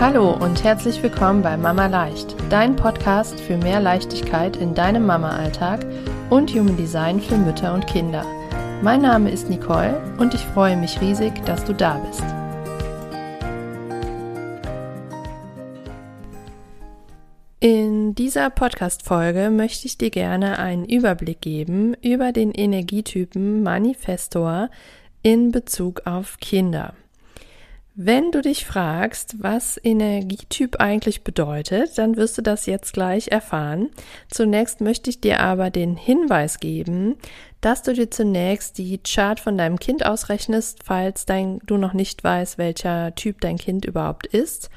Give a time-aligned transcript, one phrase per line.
[0.00, 5.86] Hallo und herzlich willkommen bei Mama Leicht, dein Podcast für mehr Leichtigkeit in deinem Mama-Alltag
[6.30, 8.26] und Human Design für Mütter und Kinder.
[8.82, 12.24] Mein Name ist Nicole und ich freue mich riesig, dass du da bist.
[17.60, 24.68] In dieser Podcast-Folge möchte ich dir gerne einen Überblick geben über den Energietypen Manifestor
[25.22, 26.92] in Bezug auf Kinder.
[27.96, 33.88] Wenn du dich fragst, was Energietyp eigentlich bedeutet, dann wirst du das jetzt gleich erfahren.
[34.28, 37.14] Zunächst möchte ich dir aber den Hinweis geben,
[37.60, 42.24] dass du dir zunächst die Chart von deinem Kind ausrechnest, falls dein, du noch nicht
[42.24, 44.70] weißt, welcher Typ dein Kind überhaupt ist.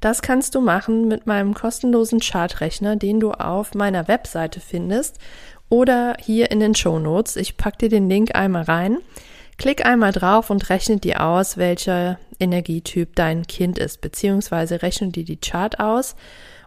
[0.00, 5.18] Das kannst du machen mit meinem kostenlosen Chartrechner, den du auf meiner Webseite findest
[5.68, 7.36] oder hier in den Show Notes.
[7.36, 8.96] Ich pack dir den Link einmal rein.
[9.58, 15.24] Klick einmal drauf und rechne dir aus, welcher Energietyp dein Kind ist, beziehungsweise rechne dir
[15.24, 16.14] die Chart aus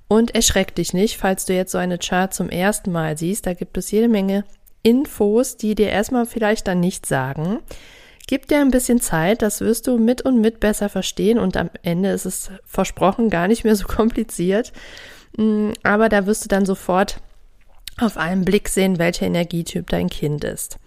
[0.08, 3.46] und erschreck dich nicht, falls du jetzt so eine Chart zum ersten Mal siehst.
[3.46, 4.44] Da gibt es jede Menge
[4.82, 7.60] Infos, die dir erstmal vielleicht dann nicht sagen.
[8.28, 11.70] Gib dir ein bisschen Zeit, das wirst du mit und mit besser verstehen und am
[11.84, 14.74] Ende ist es versprochen gar nicht mehr so kompliziert.
[15.38, 17.22] Mm, aber da wirst du dann sofort
[18.00, 20.78] auf einen Blick sehen, welcher Energietyp dein Kind ist.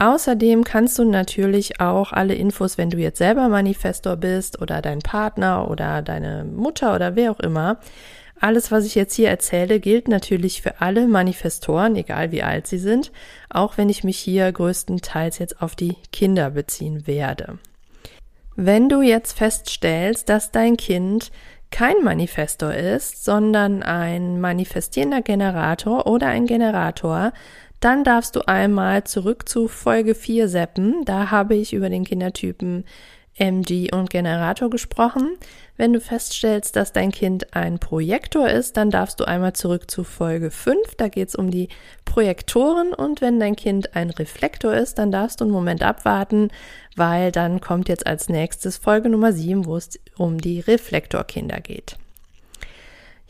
[0.00, 5.00] Außerdem kannst du natürlich auch alle Infos, wenn du jetzt selber Manifestor bist oder dein
[5.00, 7.78] Partner oder deine Mutter oder wer auch immer,
[8.40, 12.78] alles, was ich jetzt hier erzähle, gilt natürlich für alle Manifestoren, egal wie alt sie
[12.78, 13.10] sind,
[13.50, 17.58] auch wenn ich mich hier größtenteils jetzt auf die Kinder beziehen werde.
[18.54, 21.32] Wenn du jetzt feststellst, dass dein Kind
[21.70, 27.32] kein Manifestor ist, sondern ein manifestierender Generator oder ein Generator,
[27.80, 31.04] dann darfst du einmal zurück zu Folge 4 seppen.
[31.04, 32.84] Da habe ich über den Kindertypen
[33.38, 35.36] MG und Generator gesprochen.
[35.76, 40.02] Wenn du feststellst, dass dein Kind ein Projektor ist, dann darfst du einmal zurück zu
[40.02, 40.96] Folge 5.
[40.96, 41.68] Da geht es um die
[42.04, 42.92] Projektoren.
[42.92, 46.50] Und wenn dein Kind ein Reflektor ist, dann darfst du einen Moment abwarten,
[46.96, 51.96] weil dann kommt jetzt als nächstes Folge Nummer 7, wo es um die Reflektorkinder geht.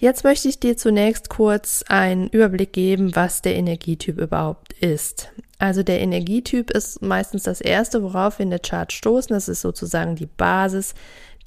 [0.01, 5.33] Jetzt möchte ich dir zunächst kurz einen Überblick geben, was der Energietyp überhaupt ist.
[5.59, 9.35] Also der Energietyp ist meistens das erste, worauf wir in der Chart stoßen.
[9.35, 10.95] Das ist sozusagen die Basis,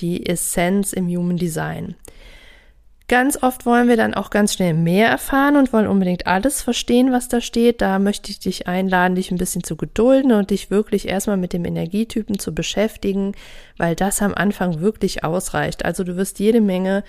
[0.01, 1.95] die Essenz im Human Design.
[3.07, 7.11] Ganz oft wollen wir dann auch ganz schnell mehr erfahren und wollen unbedingt alles verstehen,
[7.11, 7.81] was da steht.
[7.81, 11.53] Da möchte ich dich einladen, dich ein bisschen zu gedulden und dich wirklich erstmal mit
[11.53, 13.33] dem Energietypen zu beschäftigen,
[13.77, 15.83] weil das am Anfang wirklich ausreicht.
[15.85, 17.03] Also du wirst jede Menge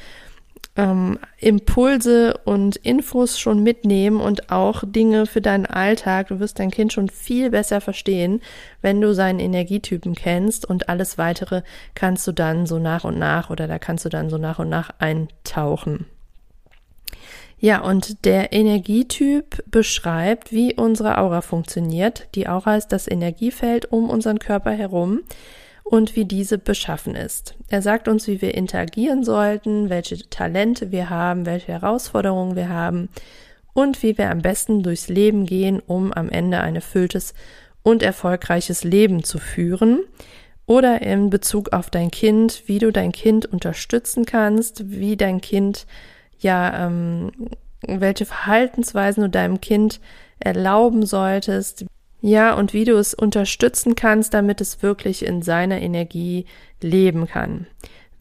[0.76, 6.28] ähm, Impulse und Infos schon mitnehmen und auch Dinge für deinen Alltag.
[6.28, 8.40] Du wirst dein Kind schon viel besser verstehen,
[8.80, 11.62] wenn du seinen Energietypen kennst und alles weitere
[11.94, 14.70] kannst du dann so nach und nach oder da kannst du dann so nach und
[14.70, 16.06] nach eintauchen.
[17.58, 22.26] Ja, und der Energietyp beschreibt, wie unsere Aura funktioniert.
[22.34, 25.20] Die Aura ist das Energiefeld um unseren Körper herum
[25.84, 27.54] und wie diese beschaffen ist.
[27.68, 33.08] Er sagt uns, wie wir interagieren sollten, welche Talente wir haben, welche Herausforderungen wir haben
[33.74, 37.34] und wie wir am besten durchs Leben gehen, um am Ende ein erfülltes
[37.82, 40.00] und erfolgreiches Leben zu führen.
[40.66, 45.86] Oder in Bezug auf dein Kind, wie du dein Kind unterstützen kannst, wie dein Kind,
[46.38, 47.32] ja, ähm,
[47.86, 50.00] welche Verhaltensweisen du deinem Kind
[50.38, 51.84] erlauben solltest,
[52.22, 56.46] ja, und wie du es unterstützen kannst, damit es wirklich in seiner Energie
[56.80, 57.66] leben kann.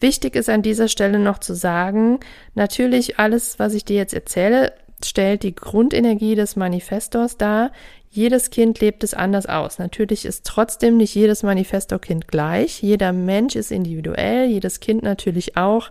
[0.00, 2.18] Wichtig ist an dieser Stelle noch zu sagen,
[2.56, 4.72] natürlich alles, was ich dir jetzt erzähle,
[5.04, 7.70] stellt die Grundenergie des Manifestors dar.
[8.10, 9.78] Jedes Kind lebt es anders aus.
[9.78, 12.82] Natürlich ist trotzdem nicht jedes Manifestor-Kind gleich.
[12.82, 15.90] Jeder Mensch ist individuell, jedes Kind natürlich auch.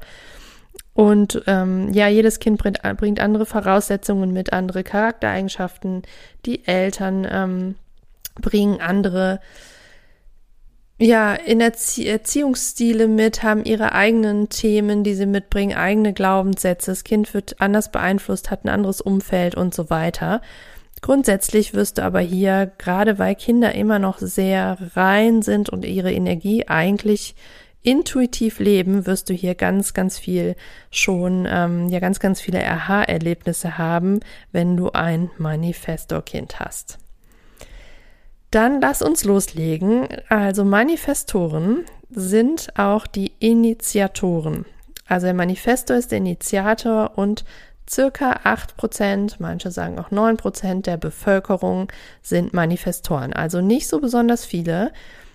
[0.93, 6.03] Und ähm, ja, jedes Kind bringt, bringt andere Voraussetzungen mit, andere Charaktereigenschaften.
[6.45, 7.75] Die Eltern ähm,
[8.35, 9.39] bringen andere
[11.01, 16.91] ja, in Erzie Erziehungsstile mit, haben ihre eigenen Themen, die sie mitbringen, eigene Glaubenssätze.
[16.91, 20.41] Das Kind wird anders beeinflusst, hat ein anderes Umfeld und so weiter.
[21.01, 26.13] Grundsätzlich wirst du aber hier, gerade weil Kinder immer noch sehr rein sind und ihre
[26.13, 27.33] Energie eigentlich
[27.81, 30.55] intuitiv leben, wirst du hier ganz, ganz viel
[30.91, 34.19] schon, ähm, ja, ganz, ganz viele Aha-Erlebnisse haben,
[34.51, 37.00] wenn du ein Manifestor-Kind hast.
[38.51, 40.07] Dann lass uns loslegen.
[40.27, 44.65] Also Manifestoren sind auch die Initiatoren.
[45.07, 47.45] Also der Manifestor ist der Initiator und
[47.89, 53.33] circa acht Prozent, manche sagen auch neun Prozent der Bevölkerung sind Manifestoren.
[53.33, 54.91] Also nicht so besonders viele.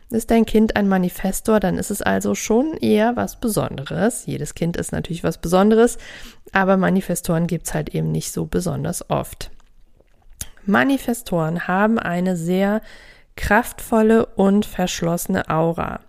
[0.09, 4.25] Ist dein Kind ein Manifestor, dann ist es also schon eher was Besonderes.
[4.27, 5.99] Jedes Kind ist natürlich was Besonderes,
[6.53, 9.51] aber Manifestoren gibt es halt eben nicht so besonders oft.
[10.67, 12.81] Manifestoren haben eine sehr
[13.37, 16.01] kraftvolle und verschlossene Aura.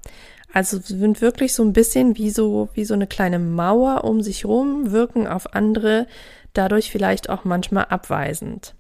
[0.53, 4.45] Also sind wirklich so ein bisschen wie so, wie so eine kleine Mauer um sich
[4.45, 6.07] rum, wirken auf andere
[6.53, 8.73] dadurch vielleicht auch manchmal abweisend.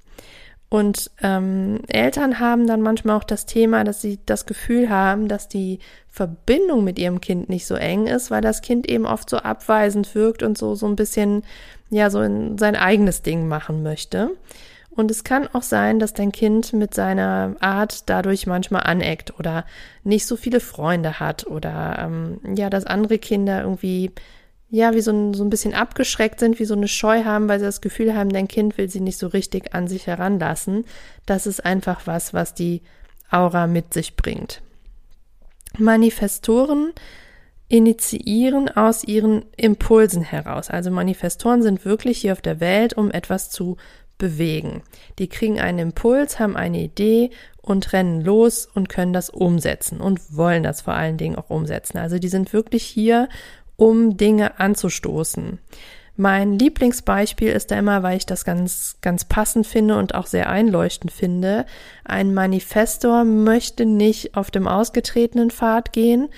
[0.69, 5.47] Und ähm, Eltern haben dann manchmal auch das Thema, dass sie das Gefühl haben, dass
[5.47, 9.37] die Verbindung mit ihrem Kind nicht so eng ist, weil das Kind eben oft so
[9.37, 11.43] abweisend wirkt und so, so ein bisschen,
[11.89, 14.31] ja, so in sein eigenes Ding machen möchte.
[14.97, 19.63] Und es kann auch sein, dass dein Kind mit seiner Art dadurch manchmal aneckt oder
[20.03, 24.11] nicht so viele Freunde hat oder ähm, ja, dass andere Kinder irgendwie
[24.69, 27.59] ja, wie so ein, so ein bisschen abgeschreckt sind, wie so eine Scheu haben, weil
[27.59, 30.83] sie das Gefühl haben, dein Kind will sie nicht so richtig an sich heranlassen.
[31.27, 32.81] Das ist einfach was, was die
[33.29, 34.63] Aura mit sich bringt.
[35.77, 36.91] Manifestoren
[37.69, 40.71] initiieren aus ihren Impulsen heraus.
[40.71, 43.77] Also Manifestoren sind wirklich hier auf der Welt, um etwas zu
[44.17, 44.81] bewegen.
[45.19, 47.31] Die kriegen einen Impuls, haben eine Idee
[47.61, 51.97] und rennen los und können das umsetzen und wollen das vor allen Dingen auch umsetzen.
[51.97, 53.29] Also die sind wirklich hier,
[53.75, 55.59] um Dinge anzustoßen.
[56.19, 60.49] Mein Lieblingsbeispiel ist da immer, weil ich das ganz, ganz passend finde und auch sehr
[60.49, 61.65] einleuchtend finde.
[62.03, 66.29] Ein Manifestor möchte nicht auf dem ausgetretenen Pfad gehen,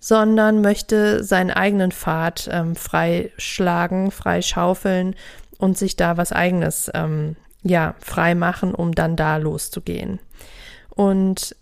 [0.00, 5.14] sondern möchte seinen eigenen Pfad ähm, frei schlagen, frei schaufeln
[5.58, 10.20] und sich da was eigenes ähm, ja frei machen, um dann da loszugehen.
[10.90, 11.54] Und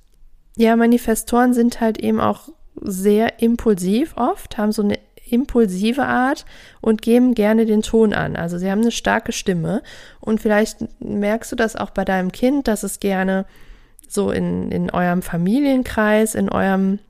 [0.57, 2.49] ja, Manifestoren sind halt eben auch
[2.81, 4.99] sehr impulsiv oft, haben so eine
[5.29, 6.45] impulsive Art
[6.81, 8.37] und geben gerne den Ton an.
[8.37, 9.83] Also sie haben eine starke Stimme
[10.21, 13.45] und vielleicht merkst du das auch bei deinem Kind, dass es gerne
[14.09, 17.01] so in, in eurem Familienkreis, in eurem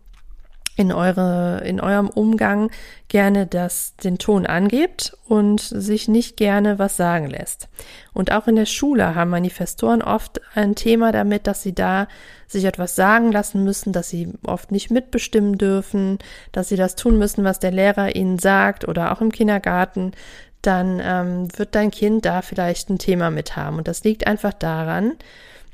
[0.77, 2.71] in, eure, in eurem Umgang
[3.09, 7.69] gerne das, den Ton angebt und sich nicht gerne was sagen lässt.
[8.13, 12.09] Und auch in der Schule haben Manifestoren oft ein Thema damit, dass sie da
[12.47, 16.19] sich etwas sagen lassen müssen, dass sie oft nicht mitbestimmen dürfen,
[16.53, 20.13] dass sie das tun müssen, was der Lehrer ihnen sagt oder auch im Kindergarten,
[20.61, 23.79] dann ähm, wird dein Kind da vielleicht ein Thema mit haben.
[23.79, 25.13] Und das liegt einfach daran,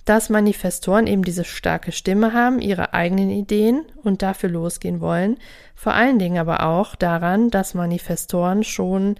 [0.04, 5.37] dass Manifestoren eben diese starke Stimme haben, ihre eigenen Ideen und dafür losgehen wollen.
[5.75, 9.16] Vor allen Dingen aber auch daran, dass Manifestoren schon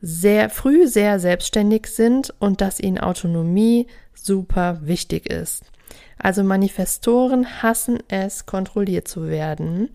[0.00, 5.64] sehr früh sehr selbstständig sind und dass ihnen Autonomie super wichtig ist.
[6.18, 9.90] Also Manifestoren hassen es, kontrolliert zu werden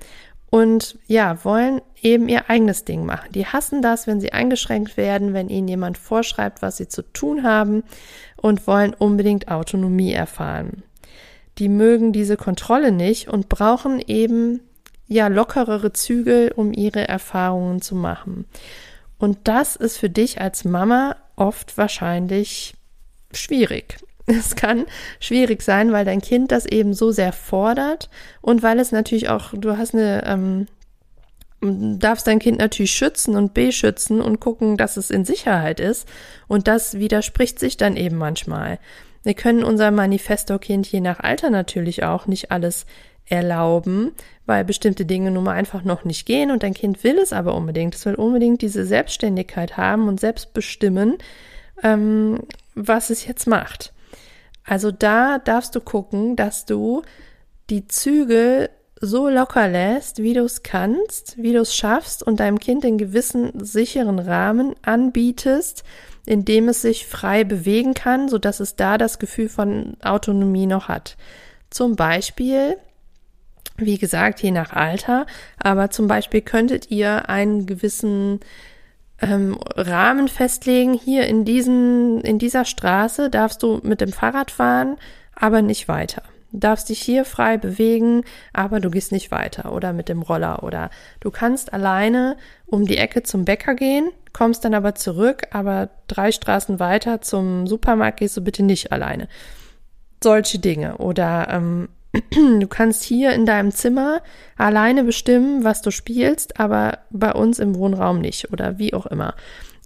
[0.49, 3.31] und ja, wollen eben ihr eigenes Ding machen.
[3.33, 7.43] Die hassen das, wenn sie eingeschränkt werden, wenn ihnen jemand vorschreibt, was sie zu tun
[7.43, 7.83] haben
[8.43, 10.83] und wollen unbedingt Autonomie erfahren.
[11.59, 14.59] Die mögen diese Kontrolle nicht und brauchen eben
[15.07, 18.45] ja lockerere Zügel, um ihre Erfahrungen zu machen.
[19.17, 22.75] Und das ist für dich als Mama oft wahrscheinlich
[23.31, 23.97] schwierig.
[24.25, 24.85] Es kann
[25.19, 28.09] schwierig sein, weil dein Kind das eben so sehr fordert
[28.39, 30.67] und weil es natürlich auch, du hast eine, ähm,
[31.63, 36.07] darfst dein Kind natürlich schützen und beschützen und gucken, dass es in Sicherheit ist.
[36.47, 38.79] Und das widerspricht sich dann eben manchmal.
[39.23, 42.85] Wir können unserem Manifesto-Kind je nach Alter natürlich auch nicht alles
[43.25, 44.11] erlauben,
[44.45, 47.55] weil bestimmte Dinge nun mal einfach noch nicht gehen und dein Kind will es aber
[47.55, 47.95] unbedingt.
[47.95, 51.17] Es will unbedingt diese Selbstständigkeit haben und selbst bestimmen,
[51.81, 52.41] ähm,
[52.75, 53.93] was es jetzt macht.
[54.65, 57.03] Also da darfst du gucken, dass du
[57.69, 58.69] die Zügel
[59.05, 62.97] so locker lässt, wie du es kannst, wie du es schaffst und deinem Kind den
[62.97, 65.83] gewissen sicheren Rahmen anbietest,
[66.25, 70.67] in dem es sich frei bewegen kann, so dass es da das Gefühl von Autonomie
[70.67, 71.17] noch hat.
[71.69, 72.77] Zum Beispiel,
[73.77, 75.25] wie gesagt, je nach Alter,
[75.57, 78.39] aber zum Beispiel könntet ihr einen gewissen
[79.21, 80.93] ähm, Rahmen festlegen.
[80.93, 84.97] Hier in diesen, in dieser Straße darfst du mit dem Fahrrad fahren,
[85.35, 86.23] aber nicht weiter.
[86.53, 90.63] Du darfst dich hier frei bewegen, aber du gehst nicht weiter oder mit dem Roller
[90.63, 95.89] oder du kannst alleine um die Ecke zum Bäcker gehen, kommst dann aber zurück, aber
[96.07, 99.27] drei Straßen weiter zum Supermarkt gehst du bitte nicht alleine.
[100.23, 101.89] Solche Dinge oder ähm,
[102.59, 104.21] Du kannst hier in deinem Zimmer
[104.55, 109.33] alleine bestimmen, was du spielst, aber bei uns im Wohnraum nicht oder wie auch immer.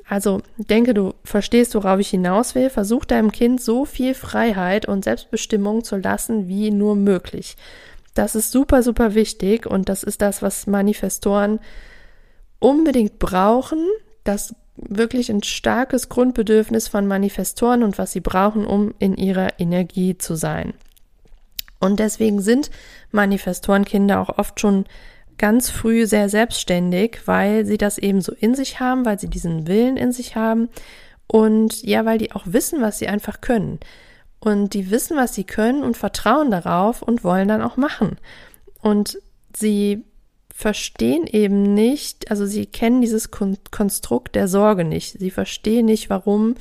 [0.08, 2.70] Also denke, du verstehst, worauf ich hinaus will.
[2.70, 7.58] Versuch deinem Kind so viel Freiheit und Selbstbestimmung zu lassen, wie nur möglich.
[8.14, 11.60] Das ist super, super wichtig und das ist das, was Manifestoren
[12.60, 13.80] unbedingt brauchen.
[14.24, 20.18] Das wirklich ein starkes Grundbedürfnis von Manifestoren und was sie brauchen, um in ihrer Energie
[20.18, 20.74] zu sein.
[21.80, 22.72] Und deswegen sind
[23.12, 24.86] Manifestorenkinder auch oft schon
[25.38, 29.68] ganz früh sehr selbstständig, weil sie das eben so in sich haben, weil sie diesen
[29.68, 30.70] Willen in sich haben
[31.28, 33.80] und ja, weil die auch wissen, was sie einfach können.
[34.40, 38.18] Und die wissen, was sie können und vertrauen darauf und wollen dann auch machen.
[38.82, 39.20] Und
[39.56, 40.06] sie
[40.54, 45.20] verstehen eben nicht, also sie kennen dieses Konstrukt der Sorge nicht.
[45.20, 46.56] Sie verstehen nicht, warum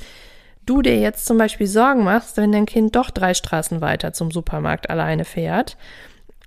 [0.65, 4.31] du dir jetzt zum Beispiel Sorgen machst, wenn dein Kind doch drei Straßen weiter zum
[4.31, 5.77] Supermarkt alleine fährt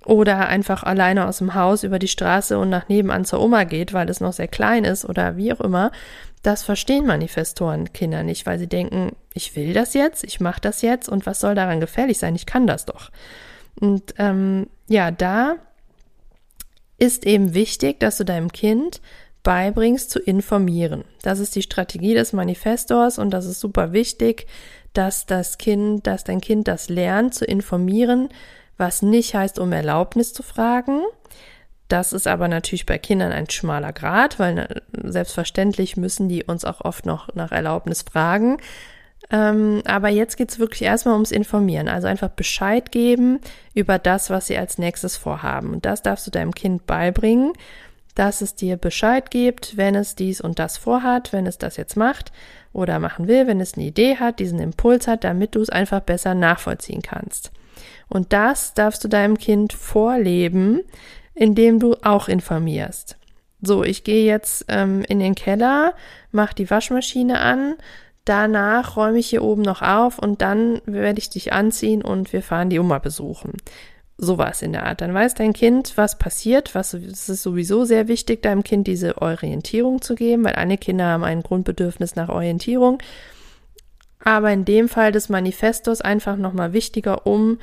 [0.05, 3.93] oder einfach alleine aus dem Haus über die Straße und nach nebenan zur Oma geht,
[3.93, 5.91] weil es noch sehr klein ist oder wie auch immer,
[6.41, 11.07] das verstehen Manifestorenkinder nicht, weil sie denken, ich will das jetzt, ich mache das jetzt
[11.07, 12.35] und was soll daran gefährlich sein?
[12.35, 13.11] Ich kann das doch.
[13.79, 15.55] Und ähm, ja, da
[16.97, 19.01] ist eben wichtig, dass du deinem Kind
[19.43, 21.03] beibringst zu informieren.
[21.21, 24.47] Das ist die Strategie des Manifestors und das ist super wichtig,
[24.93, 28.29] dass das Kind, dass dein Kind das lernt zu informieren,
[28.77, 31.01] was nicht heißt, um Erlaubnis zu fragen.
[31.87, 36.63] Das ist aber natürlich bei Kindern ein schmaler Grad, weil ne, selbstverständlich müssen die uns
[36.63, 38.57] auch oft noch nach Erlaubnis fragen.
[39.29, 43.39] Ähm, aber jetzt geht es wirklich erstmal ums Informieren, also einfach Bescheid geben
[43.73, 45.73] über das, was sie als nächstes vorhaben.
[45.73, 47.53] Und das darfst du deinem Kind beibringen,
[48.15, 51.95] dass es dir Bescheid gibt, wenn es dies und das vorhat, wenn es das jetzt
[51.95, 52.31] macht
[52.73, 56.01] oder machen will, wenn es eine Idee hat, diesen Impuls hat, damit du es einfach
[56.01, 57.51] besser nachvollziehen kannst.
[58.11, 60.81] Und das darfst du deinem Kind vorleben,
[61.33, 63.15] indem du auch informierst.
[63.61, 65.93] So, ich gehe jetzt ähm, in den Keller,
[66.31, 67.75] mache die Waschmaschine an,
[68.25, 72.41] danach räume ich hier oben noch auf und dann werde ich dich anziehen und wir
[72.41, 73.53] fahren die Oma besuchen.
[74.17, 74.99] Sowas in der Art.
[74.99, 76.75] Dann weiß dein Kind, was passiert.
[76.75, 81.05] Was, es ist sowieso sehr wichtig, deinem Kind diese Orientierung zu geben, weil alle Kinder
[81.05, 83.01] haben ein Grundbedürfnis nach Orientierung.
[84.23, 87.57] Aber in dem Fall des Manifestos einfach nochmal wichtiger, um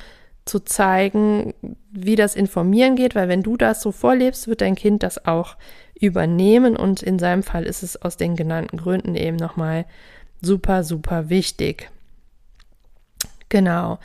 [0.49, 1.53] zu zeigen,
[1.91, 5.55] wie das Informieren geht, weil wenn du das so vorlebst, wird dein Kind das auch
[5.99, 9.85] übernehmen und in seinem Fall ist es aus den genannten Gründen eben nochmal
[10.41, 11.89] super, super wichtig.
[13.49, 13.99] Genau.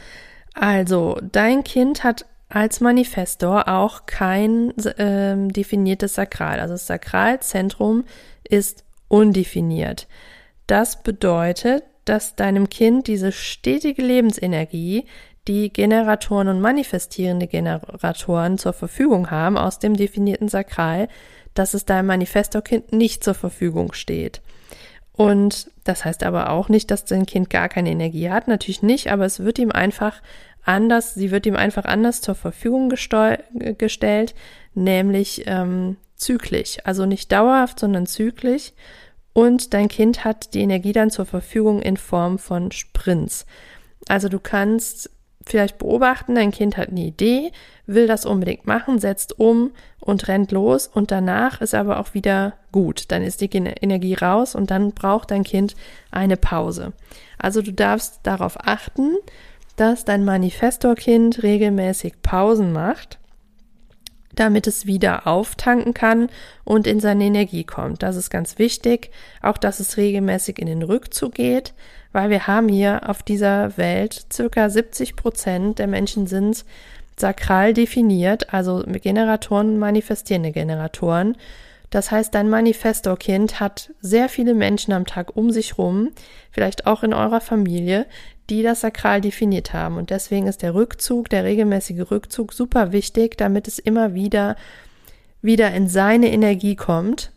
[0.55, 6.61] Also, dein Kind hat als Manifestor auch kein äh, definiertes Sakral.
[6.61, 8.05] Also das Sakralzentrum
[8.45, 10.07] ist undefiniert.
[10.67, 15.05] Das bedeutet, dass deinem Kind diese stetige Lebensenergie,
[15.47, 21.09] die Generatoren und manifestierende Generatoren zur Verfügung haben aus dem definierten Sakral,
[21.53, 24.41] dass es deinem Manifestorkind nicht zur Verfügung steht.
[25.13, 29.13] Und das heißt aber auch nicht, dass dein Kind gar keine Energie hat, natürlich nicht,
[29.13, 30.21] aber es wird ihm einfach
[30.65, 34.35] anders, sie wird ihm einfach anders zur Verfügung gestellt,
[34.75, 38.73] nämlich ähm, zyklisch, also nicht dauerhaft, sondern zyklisch.
[39.33, 43.47] Und dein Kind hat die Energie dann zur Verfügung in Form von Sprints.
[44.09, 45.11] Also du kannst
[45.47, 47.53] vielleicht beobachten, dein Kind hat eine Idee,
[47.87, 52.55] will das unbedingt machen, setzt um und rennt los und danach ist aber auch wieder
[52.73, 53.11] gut.
[53.11, 55.75] Dann ist die Energie raus und dann braucht dein Kind
[56.11, 56.93] eine Pause.
[57.39, 59.17] Also du darfst darauf achten,
[59.77, 63.19] dass dein Manifestorkind regelmäßig Pausen macht,
[64.35, 66.29] damit es wieder auftanken kann
[66.65, 68.03] und in seine Energie kommt.
[68.03, 69.11] Das ist ganz wichtig.
[69.43, 71.75] Auch, dass es regelmäßig in den Rückzug geht,
[72.15, 76.65] weil wir haben hier auf dieser Welt circa 70 Prozent der Menschen sind
[77.17, 81.37] sakral definiert, also Generatoren, manifestierende Generatoren.
[81.91, 86.11] Das heißt, dein Manifestorkind hat sehr viele Menschen am Tag um sich rum,
[86.53, 88.07] vielleicht auch in eurer Familie,
[88.49, 89.97] die das sakral definiert haben.
[89.97, 94.57] Und deswegen ist der Rückzug, der regelmäßige Rückzug super wichtig, damit es immer wieder
[95.43, 97.31] wieder in seine Energie kommt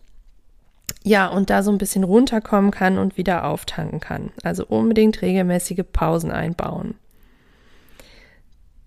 [1.03, 4.31] ja, und da so ein bisschen runterkommen kann und wieder auftanken kann.
[4.43, 6.95] Also unbedingt regelmäßige Pausen einbauen.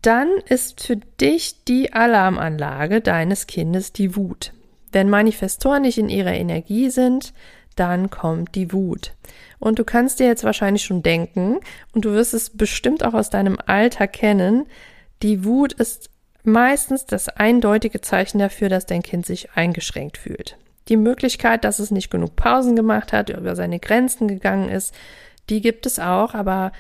[0.02, 4.52] Dann ist für dich die Alarmanlage deines Kindes die Wut.
[4.92, 7.32] Wenn Manifestoren nicht in ihrer Energie sind,
[7.76, 9.14] dann kommt die Wut.
[9.58, 11.60] Und du kannst dir jetzt wahrscheinlich schon denken,
[11.92, 14.66] und du wirst es bestimmt auch aus deinem Alter kennen,
[15.22, 16.10] die Wut ist
[16.44, 20.56] meistens das eindeutige Zeichen dafür, dass dein Kind sich eingeschränkt fühlt.
[20.88, 24.94] Die Möglichkeit, dass es nicht genug Pausen gemacht hat, über seine Grenzen gegangen ist,
[25.48, 26.72] die gibt es auch, aber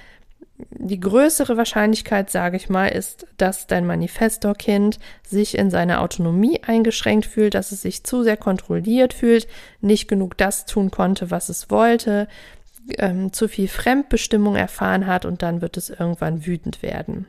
[0.70, 7.26] die größere Wahrscheinlichkeit, sage ich mal, ist, dass dein Manifestorkind sich in seiner Autonomie eingeschränkt
[7.26, 9.46] fühlt, dass es sich zu sehr kontrolliert fühlt,
[9.80, 12.28] nicht genug das tun konnte, was es wollte,
[12.98, 17.26] ähm, zu viel Fremdbestimmung erfahren hat und dann wird es irgendwann wütend werden.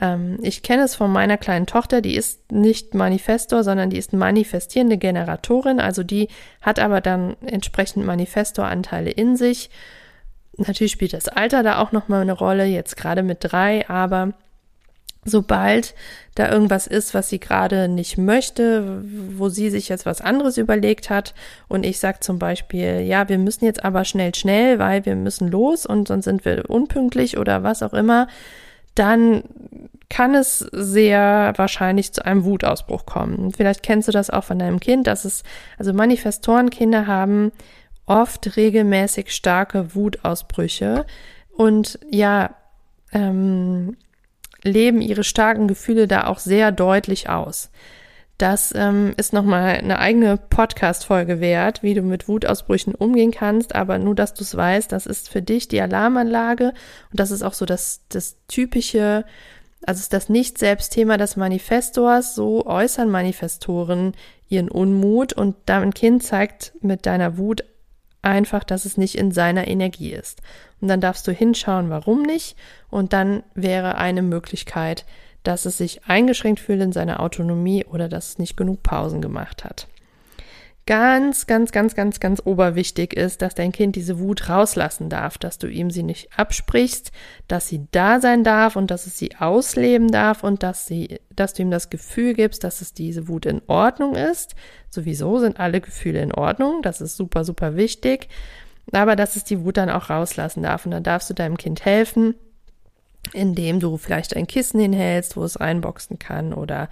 [0.00, 4.12] Ähm, ich kenne es von meiner kleinen Tochter, die ist nicht Manifestor, sondern die ist
[4.12, 6.28] manifestierende Generatorin, also die
[6.60, 9.70] hat aber dann entsprechend Manifestoranteile in sich.
[10.56, 14.32] Natürlich spielt das Alter da auch nochmal eine Rolle, jetzt gerade mit drei, aber
[15.24, 15.94] sobald
[16.34, 19.02] da irgendwas ist, was sie gerade nicht möchte,
[19.36, 21.34] wo sie sich jetzt was anderes überlegt hat
[21.68, 25.48] und ich sage zum Beispiel, ja, wir müssen jetzt aber schnell, schnell, weil wir müssen
[25.48, 28.26] los und sonst sind wir unpünktlich oder was auch immer,
[28.94, 29.44] dann
[30.08, 33.52] kann es sehr wahrscheinlich zu einem Wutausbruch kommen.
[33.52, 35.42] Vielleicht kennst du das auch von deinem Kind, dass es,
[35.78, 37.50] also Manifestorenkinder haben
[38.04, 41.06] oft regelmäßig starke Wutausbrüche
[41.56, 42.54] und ja,
[43.12, 43.96] ähm,
[44.62, 47.70] leben ihre starken Gefühle da auch sehr deutlich aus.
[48.42, 53.76] Das ähm, ist nochmal eine eigene Podcast-Folge wert, wie du mit Wutausbrüchen umgehen kannst.
[53.76, 56.74] Aber nur, dass du es weißt, das ist für dich die Alarmanlage
[57.12, 59.24] und das ist auch so das, das typische,
[59.86, 62.34] also ist das Nicht-Selbst-Thema des Manifestors.
[62.34, 64.12] So äußern Manifestoren
[64.48, 67.62] ihren Unmut und dein Kind zeigt mit deiner Wut
[68.22, 70.42] einfach, dass es nicht in seiner Energie ist.
[70.80, 72.56] Und dann darfst du hinschauen, warum nicht.
[72.90, 75.04] Und dann wäre eine Möglichkeit,
[75.42, 79.64] dass es sich eingeschränkt fühlt in seiner Autonomie oder dass es nicht genug Pausen gemacht
[79.64, 79.88] hat.
[80.84, 85.58] Ganz, ganz, ganz, ganz, ganz oberwichtig ist, dass dein Kind diese Wut rauslassen darf, dass
[85.58, 87.12] du ihm sie nicht absprichst,
[87.46, 91.54] dass sie da sein darf und dass es sie ausleben darf und dass sie, dass
[91.54, 94.56] du ihm das Gefühl gibst, dass es diese Wut in Ordnung ist.
[94.90, 96.82] Sowieso sind alle Gefühle in Ordnung.
[96.82, 98.28] Das ist super, super wichtig.
[98.90, 100.84] Aber dass es die Wut dann auch rauslassen darf.
[100.84, 102.34] Und dann darfst du deinem Kind helfen,
[103.32, 106.88] indem du vielleicht ein Kissen hinhältst, wo es reinboxen kann oder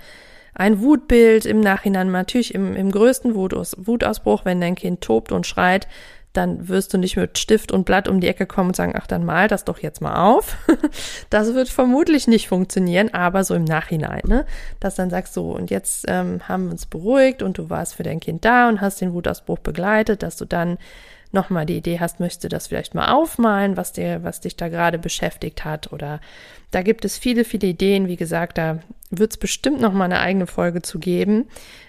[0.54, 5.46] ein Wutbild im Nachhinein, natürlich im, im größten Wutaus, Wutausbruch, wenn dein Kind tobt und
[5.46, 5.86] schreit,
[6.32, 9.06] dann wirst du nicht mit Stift und Blatt um die Ecke kommen und sagen, ach,
[9.06, 10.56] dann mal das doch jetzt mal auf.
[11.30, 14.46] das wird vermutlich nicht funktionieren, aber so im Nachhinein, ne?
[14.78, 18.04] Dass dann sagst so, und jetzt ähm, haben wir uns beruhigt und du warst für
[18.04, 20.78] dein Kind da und hast den Wutausbruch begleitet, dass du dann
[21.32, 24.98] nochmal die Idee hast, möchte das vielleicht mal aufmalen, was dir, was dich da gerade
[24.98, 25.92] beschäftigt hat.
[25.92, 26.20] Oder
[26.70, 28.08] da gibt es viele, viele Ideen.
[28.08, 31.48] Wie gesagt, da wird es bestimmt nochmal eine eigene Folge zu geben.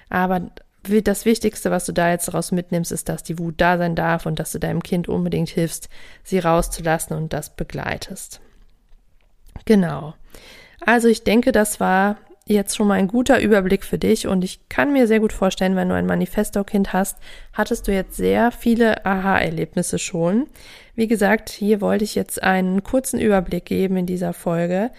[0.10, 0.52] Aber
[0.84, 4.26] das Wichtigste, was du da jetzt daraus mitnimmst, ist, dass die Wut da sein darf
[4.26, 5.90] und dass du deinem Kind unbedingt hilfst,
[6.24, 8.42] sie rauszulassen und das begleitest.
[9.66, 10.16] Genau.
[10.84, 14.68] Also ich denke, das war jetzt schon mal ein guter Überblick für dich und ich
[14.68, 17.18] kann mir sehr gut vorstellen, wenn du ein Manifesto-Kind hast,
[17.54, 20.48] hattest du jetzt sehr viele Aha-Erlebnisse schon.
[20.96, 24.92] Wie gesagt, hier wollte ich jetzt einen kurzen Überblick geben in dieser Folge,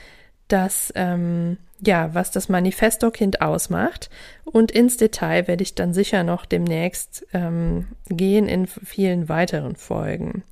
[0.48, 4.09] dass ähm, ja, was das Manifesto-Kind ausmacht.
[4.44, 10.44] Und ins Detail werde ich dann sicher noch demnächst ähm, gehen in vielen weiteren Folgen.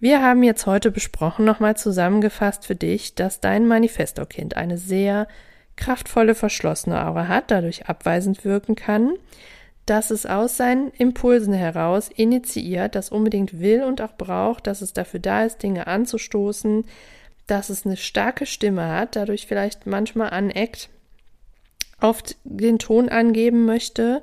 [0.00, 5.28] Wir haben jetzt heute besprochen, nochmal zusammengefasst für dich, dass dein Manifesto-Kind eine sehr
[5.78, 9.14] kraftvolle verschlossene Aura hat, dadurch abweisend wirken kann,
[9.86, 14.92] dass es aus seinen Impulsen heraus initiiert, das unbedingt will und auch braucht, dass es
[14.92, 16.84] dafür da ist, Dinge anzustoßen,
[17.46, 20.90] dass es eine starke Stimme hat, dadurch vielleicht manchmal aneckt,
[22.00, 24.22] oft den Ton angeben möchte,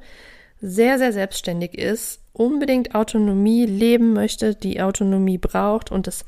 [0.61, 6.25] sehr, sehr selbstständig ist, unbedingt Autonomie leben möchte, die Autonomie braucht und es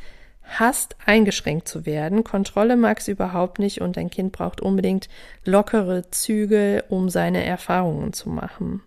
[0.48, 2.24] hasst, eingeschränkt zu werden.
[2.24, 5.10] Kontrolle mag es überhaupt nicht und dein Kind braucht unbedingt
[5.46, 8.82] lockere Zügel, um seine Erfahrungen zu machen.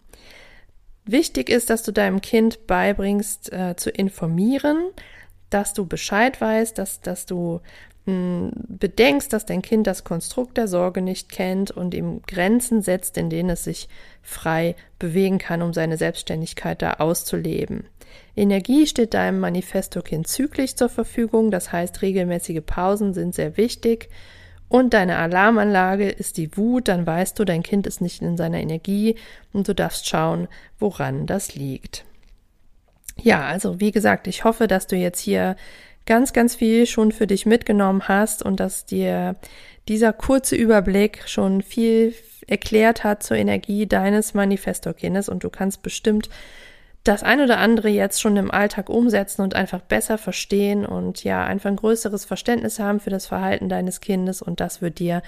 [1.04, 4.90] Wichtig ist, dass du deinem Kind beibringst, äh, zu informieren,
[5.50, 7.60] dass du Bescheid weißt, dass, dass du
[8.06, 13.16] hm, bedenkst, dass dein Kind das Konstrukt der Sorge nicht kennt und ihm Grenzen setzt,
[13.18, 13.88] in denen es sich
[14.22, 17.84] frei bewegen kann, um seine Selbstständigkeit da auszuleben.
[18.36, 24.08] Energie steht deinem Manifesto-Kind zügig zur Verfügung, das heißt, regelmäßige Pausen sind sehr wichtig.
[24.68, 28.60] Und deine Alarmanlage ist die Wut, dann weißt du, dein Kind ist nicht in seiner
[28.60, 29.16] Energie
[29.52, 30.46] und du darfst schauen,
[30.78, 32.04] woran das liegt.
[33.20, 35.56] Ja, also wie gesagt, ich hoffe, dass du jetzt hier
[36.06, 39.36] ganz, ganz viel schon für dich mitgenommen hast und dass dir
[39.88, 42.14] dieser kurze Überblick schon viel
[42.46, 46.30] erklärt hat zur Energie deines Manifesto-Kindes und du kannst bestimmt
[47.04, 51.44] das ein oder andere jetzt schon im Alltag umsetzen und einfach besser verstehen und ja,
[51.44, 55.22] einfach ein größeres Verständnis haben für das Verhalten deines Kindes und das wird dir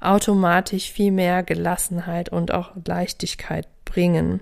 [0.00, 4.40] automatisch viel mehr Gelassenheit und auch Leichtigkeit bringen.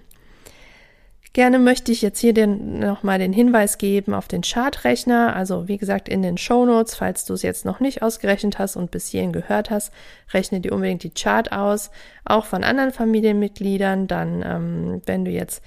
[1.34, 5.34] Gerne möchte ich jetzt hier nochmal den Hinweis geben auf den Chartrechner.
[5.34, 8.76] Also wie gesagt in den Show Notes, falls du es jetzt noch nicht ausgerechnet hast
[8.76, 9.92] und bis hierhin gehört hast,
[10.32, 11.90] rechne dir unbedingt die Chart aus.
[12.24, 14.06] Auch von anderen Familienmitgliedern.
[14.06, 15.60] Dann, ähm, wenn du jetzt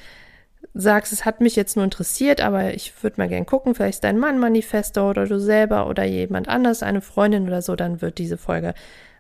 [0.80, 4.04] sagst, es hat mich jetzt nur interessiert, aber ich würde mal gern gucken, vielleicht ist
[4.04, 8.18] dein Mann Manifesto oder du selber oder jemand anders, eine Freundin oder so, dann wird
[8.18, 8.74] diese Folge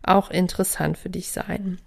[0.03, 1.79] auch interessant für dich sein.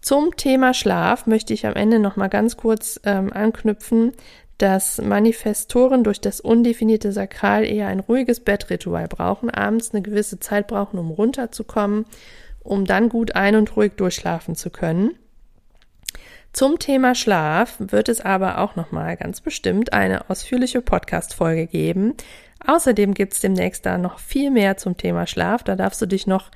[0.00, 4.12] Zum Thema Schlaf möchte ich am Ende noch mal ganz kurz ähm, anknüpfen,
[4.58, 10.66] dass Manifestoren durch das undefinierte Sakral eher ein ruhiges Bettritual brauchen, abends eine gewisse Zeit
[10.66, 12.04] brauchen, um runterzukommen
[12.62, 15.16] um dann gut ein- und ruhig durchschlafen zu können.
[16.52, 22.14] Zum Thema Schlaf wird es aber auch nochmal ganz bestimmt eine ausführliche Podcast-Folge geben.
[22.66, 25.62] Außerdem gibt es demnächst da noch viel mehr zum Thema Schlaf.
[25.62, 26.50] Da darfst du dich noch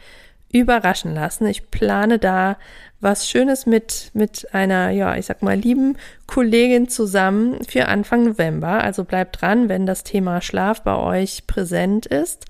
[0.53, 1.47] überraschen lassen.
[1.47, 2.57] Ich plane da
[3.01, 8.83] was Schönes mit, mit einer, ja, ich sag mal, lieben Kollegin zusammen für Anfang November.
[8.83, 12.47] Also bleib dran, wenn das Thema Schlaf bei euch präsent ist.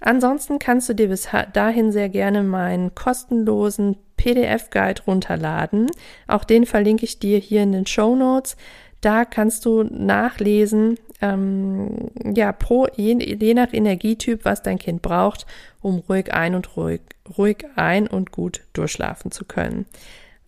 [0.00, 5.90] Ansonsten kannst du dir bis dahin sehr gerne meinen kostenlosen PDF-Guide runterladen.
[6.26, 8.56] Auch den verlinke ich dir hier in den Show Notes.
[9.00, 15.46] Da kannst du nachlesen, ähm, ja, pro, je, je nach Energietyp, was dein Kind braucht,
[15.82, 17.02] um ruhig ein und ruhig,
[17.36, 19.86] ruhig ein und gut durchschlafen zu können.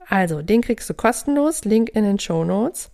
[0.09, 2.90] Also, den kriegst du kostenlos, Link in den Show Notes.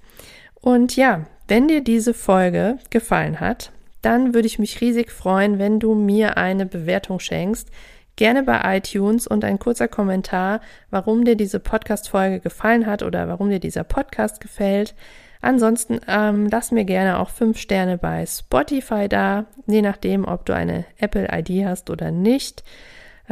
[0.61, 5.79] Und ja, wenn dir diese Folge gefallen hat, dann würde ich mich riesig freuen, wenn
[5.79, 7.69] du mir eine Bewertung schenkst.
[8.17, 13.49] Gerne bei iTunes und ein kurzer Kommentar, warum dir diese Podcast-Folge gefallen hat oder warum
[13.51, 14.95] dir dieser Podcast gefällt.
[15.41, 20.55] Ansonsten ähm, lass mir gerne auch fünf Sterne bei Spotify da, je nachdem, ob du
[20.55, 22.63] eine Apple-ID hast oder nicht.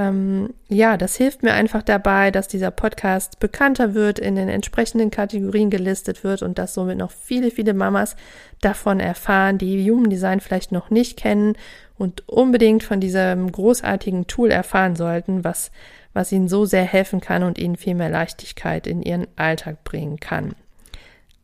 [0.01, 5.11] Ähm, ja, das hilft mir einfach dabei, dass dieser Podcast bekannter wird, in den entsprechenden
[5.11, 8.17] Kategorien gelistet wird und dass somit noch viele, viele Mamas
[8.63, 11.55] davon erfahren, die Human Design vielleicht noch nicht kennen
[11.99, 15.71] und unbedingt von diesem großartigen Tool erfahren sollten, was,
[16.15, 20.19] was ihnen so sehr helfen kann und ihnen viel mehr Leichtigkeit in ihren Alltag bringen
[20.19, 20.55] kann.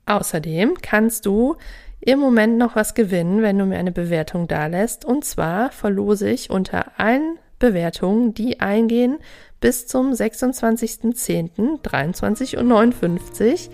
[0.06, 1.56] Außerdem kannst du
[2.00, 5.04] im Moment noch was gewinnen, wenn du mir eine Bewertung dalässt.
[5.04, 9.16] Und zwar verlose ich unter allen Bewertungen, die eingehen
[9.60, 13.70] bis zum 26.10.23 und 59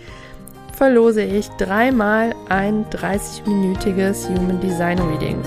[0.73, 5.39] verlose ich dreimal ein 30-minütiges Human Design Reading.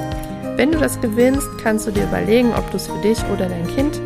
[0.56, 3.68] Wenn du das gewinnst, kannst du dir überlegen, ob du es für dich oder dein
[3.68, 4.00] Kind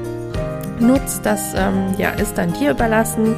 [0.80, 1.26] nutzt.
[1.26, 3.36] Das ähm, ja, ist dann dir überlassen.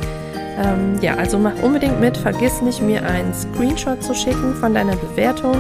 [0.58, 2.16] Ähm, ja, also mach unbedingt mit.
[2.16, 5.58] Vergiss nicht, mir einen Screenshot zu schicken von deiner Bewertung.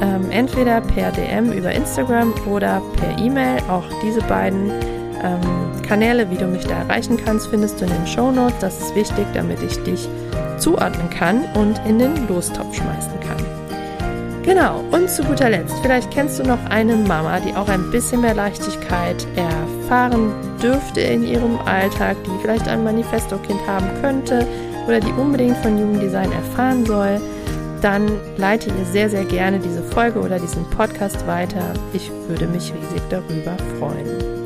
[0.00, 3.58] Ähm, entweder per DM über Instagram oder per E-Mail.
[3.68, 4.70] Auch diese beiden
[5.22, 8.58] ähm, Kanäle, wie du mich da erreichen kannst, findest du in den Show Notes.
[8.60, 10.08] Das ist wichtig, damit ich dich
[10.58, 13.38] zuordnen kann und in den Lostopf schmeißen kann.
[14.48, 18.22] Genau, und zu guter Letzt, vielleicht kennst du noch eine Mama, die auch ein bisschen
[18.22, 20.32] mehr Leichtigkeit erfahren
[20.62, 24.46] dürfte in ihrem Alltag, die vielleicht ein Manifesto-Kind haben könnte
[24.86, 27.20] oder die unbedingt von Human Design erfahren soll,
[27.82, 31.74] dann leite ihr sehr, sehr gerne diese Folge oder diesen Podcast weiter.
[31.92, 34.38] Ich würde mich riesig darüber freuen.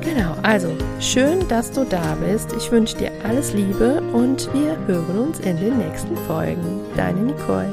[0.00, 0.68] Genau, also
[1.00, 2.52] schön, dass du da bist.
[2.56, 6.82] Ich wünsche dir alles Liebe und wir hören uns in den nächsten Folgen.
[6.96, 7.72] Deine Nicole.